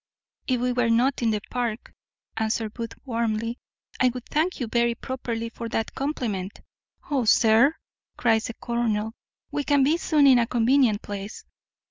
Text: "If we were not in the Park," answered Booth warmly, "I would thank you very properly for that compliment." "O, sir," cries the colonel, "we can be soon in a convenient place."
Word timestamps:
"If 0.47 0.59
we 0.59 0.71
were 0.71 0.89
not 0.89 1.21
in 1.21 1.29
the 1.29 1.41
Park," 1.51 1.93
answered 2.35 2.73
Booth 2.73 2.95
warmly, 3.05 3.59
"I 3.99 4.09
would 4.09 4.25
thank 4.25 4.59
you 4.59 4.65
very 4.65 4.95
properly 4.95 5.47
for 5.47 5.69
that 5.69 5.93
compliment." 5.93 6.59
"O, 7.11 7.25
sir," 7.25 7.75
cries 8.17 8.45
the 8.45 8.55
colonel, 8.55 9.13
"we 9.51 9.63
can 9.63 9.83
be 9.83 9.97
soon 9.97 10.25
in 10.25 10.39
a 10.39 10.47
convenient 10.47 11.03
place." 11.03 11.45